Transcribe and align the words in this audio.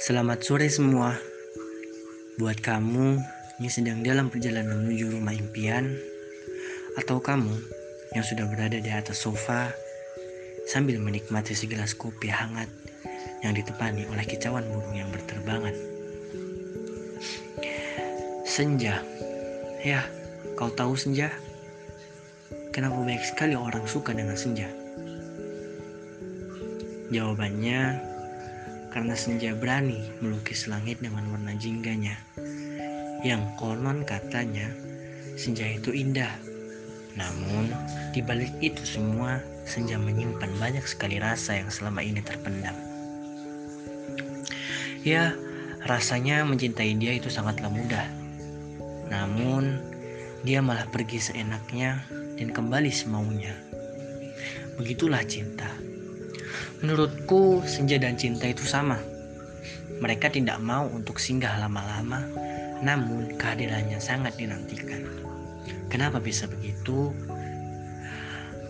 Selamat 0.00 0.40
sore 0.40 0.72
semua. 0.72 1.12
Buat 2.40 2.64
kamu 2.64 3.20
yang 3.60 3.68
sedang 3.68 4.00
dalam 4.00 4.32
perjalanan 4.32 4.80
menuju 4.80 5.12
rumah 5.12 5.36
impian, 5.36 5.92
atau 6.96 7.20
kamu 7.20 7.52
yang 8.16 8.24
sudah 8.24 8.48
berada 8.48 8.80
di 8.80 8.88
atas 8.88 9.20
sofa 9.20 9.68
sambil 10.64 10.96
menikmati 11.04 11.52
segelas 11.52 11.92
kopi 11.92 12.32
hangat 12.32 12.72
yang 13.44 13.52
ditepani 13.52 14.08
oleh 14.08 14.24
kicauan 14.24 14.64
burung 14.72 14.96
yang 14.96 15.12
berterbangan. 15.12 15.76
Senja, 18.48 19.04
ya, 19.84 20.08
kau 20.56 20.72
tahu 20.72 20.96
senja? 20.96 21.28
Kenapa 22.72 22.96
banyak 23.04 23.20
sekali 23.20 23.52
orang 23.52 23.84
suka 23.84 24.16
dengan 24.16 24.40
senja? 24.40 24.72
Jawabannya 27.12 28.09
karena 28.90 29.14
senja 29.14 29.54
berani 29.54 30.02
melukis 30.18 30.66
langit 30.66 30.98
dengan 30.98 31.26
warna 31.30 31.54
jingganya. 31.54 32.18
Yang 33.22 33.46
konon 33.56 34.02
katanya 34.02 34.70
senja 35.38 35.66
itu 35.66 35.94
indah. 35.94 36.30
Namun 37.14 37.70
di 38.10 38.20
balik 38.22 38.50
itu 38.62 38.82
semua 38.82 39.42
senja 39.66 39.98
menyimpan 39.98 40.50
banyak 40.58 40.82
sekali 40.86 41.22
rasa 41.22 41.58
yang 41.58 41.70
selama 41.70 42.02
ini 42.02 42.18
terpendam. 42.22 42.74
Ya, 45.00 45.32
rasanya 45.88 46.44
mencintai 46.44 46.92
dia 47.00 47.16
itu 47.16 47.32
sangatlah 47.32 47.72
mudah. 47.72 48.04
Namun 49.08 49.80
dia 50.44 50.60
malah 50.60 50.88
pergi 50.88 51.20
seenaknya 51.20 52.04
dan 52.36 52.52
kembali 52.52 52.92
semaunya. 52.92 53.52
Begitulah 54.76 55.24
cinta. 55.24 55.89
Menurutku, 56.80 57.60
senja 57.68 58.00
dan 58.00 58.16
cinta 58.16 58.48
itu 58.48 58.64
sama. 58.64 58.96
Mereka 60.00 60.32
tidak 60.32 60.56
mau 60.64 60.88
untuk 60.88 61.20
singgah 61.20 61.60
lama-lama, 61.60 62.24
namun 62.80 63.36
kehadirannya 63.36 64.00
sangat 64.00 64.40
dinantikan. 64.40 65.04
Kenapa 65.92 66.24
bisa 66.24 66.48
begitu? 66.48 67.12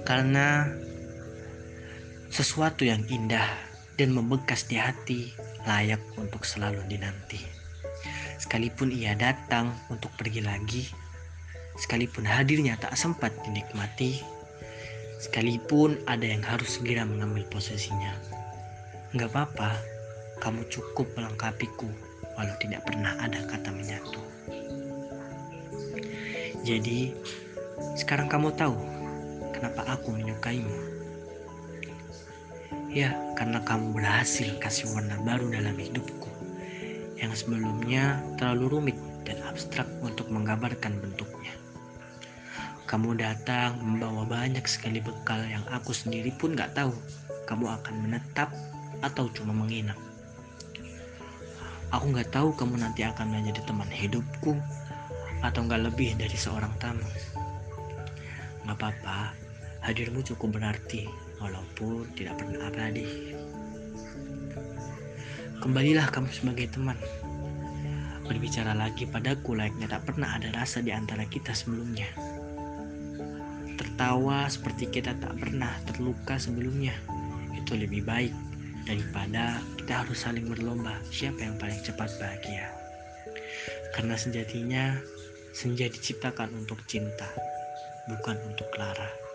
Karena 0.02 0.66
sesuatu 2.34 2.82
yang 2.82 3.06
indah 3.06 3.46
dan 3.94 4.10
membekas 4.10 4.66
di 4.66 4.74
hati 4.74 5.30
layak 5.68 6.02
untuk 6.18 6.42
selalu 6.42 6.82
dinanti. 6.90 7.38
Sekalipun 8.42 8.90
ia 8.90 9.14
datang 9.14 9.70
untuk 9.86 10.10
pergi 10.18 10.42
lagi, 10.42 10.82
sekalipun 11.78 12.26
hadirnya 12.26 12.74
tak 12.74 12.98
sempat 12.98 13.30
dinikmati, 13.46 14.18
Sekalipun 15.20 16.00
ada 16.08 16.24
yang 16.24 16.40
harus 16.40 16.80
segera 16.80 17.04
mengambil 17.04 17.44
posisinya. 17.52 18.16
Enggak 19.12 19.36
apa-apa, 19.36 19.76
kamu 20.40 20.64
cukup 20.72 21.12
melengkapiku 21.12 21.92
walau 22.40 22.56
tidak 22.56 22.80
pernah 22.88 23.20
ada 23.20 23.44
kata 23.44 23.68
menyatu. 23.68 24.22
Jadi, 26.64 27.12
sekarang 28.00 28.32
kamu 28.32 28.56
tahu 28.56 28.80
kenapa 29.52 29.84
aku 29.92 30.16
menyukaimu. 30.16 30.72
Ya, 32.88 33.12
karena 33.36 33.60
kamu 33.60 33.92
berhasil 33.92 34.56
kasih 34.56 34.88
warna 34.96 35.20
baru 35.20 35.52
dalam 35.52 35.76
hidupku 35.76 36.32
yang 37.20 37.36
sebelumnya 37.36 38.24
terlalu 38.40 38.72
rumit 38.72 38.98
dan 39.28 39.36
abstrak 39.44 39.86
untuk 40.00 40.32
menggambarkan 40.32 40.96
bentuknya. 40.96 41.52
Kamu 42.90 43.14
datang 43.14 43.78
membawa 43.78 44.26
banyak 44.26 44.66
sekali 44.66 44.98
bekal 44.98 45.38
yang 45.46 45.62
aku 45.70 45.94
sendiri 45.94 46.34
pun 46.34 46.58
gak 46.58 46.74
tahu 46.74 46.90
kamu 47.46 47.70
akan 47.70 47.94
menetap 48.02 48.50
atau 48.98 49.30
cuma 49.30 49.54
menginap. 49.54 49.94
Aku 51.94 52.10
gak 52.10 52.34
tahu 52.34 52.50
kamu 52.50 52.82
nanti 52.82 53.06
akan 53.06 53.30
menjadi 53.30 53.62
teman 53.62 53.86
hidupku 53.86 54.58
atau 55.38 55.60
gak 55.70 55.86
lebih 55.86 56.18
dari 56.18 56.34
seorang 56.34 56.74
tamu. 56.82 57.06
Gak 58.66 58.74
apa-apa, 58.74 59.38
hadirmu 59.86 60.26
cukup 60.26 60.58
berarti 60.58 61.06
walaupun 61.38 62.10
tidak 62.18 62.42
pernah 62.42 62.74
abadi. 62.74 63.06
Kembalilah 65.62 66.10
kamu 66.10 66.26
sebagai 66.34 66.74
teman. 66.74 66.98
Berbicara 68.26 68.74
lagi 68.74 69.06
padaku 69.06 69.54
layaknya 69.54 69.86
tak 69.86 70.10
pernah 70.10 70.34
ada 70.34 70.50
rasa 70.50 70.82
di 70.82 70.90
antara 70.90 71.22
kita 71.30 71.54
sebelumnya 71.54 72.39
tertawa 74.00 74.48
seperti 74.48 74.88
kita 74.88 75.12
tak 75.20 75.36
pernah 75.36 75.76
terluka 75.84 76.40
sebelumnya. 76.40 76.96
Itu 77.52 77.76
lebih 77.76 78.08
baik 78.08 78.32
daripada 78.88 79.60
kita 79.76 79.92
harus 79.92 80.24
saling 80.24 80.48
berlomba 80.48 80.96
siapa 81.12 81.44
yang 81.44 81.60
paling 81.60 81.76
cepat 81.84 82.08
bahagia. 82.16 82.72
Karena 83.92 84.16
sejatinya 84.16 84.96
senja 85.52 85.84
diciptakan 85.84 86.48
untuk 86.56 86.80
cinta, 86.88 87.28
bukan 88.08 88.40
untuk 88.48 88.72
lara. 88.80 89.29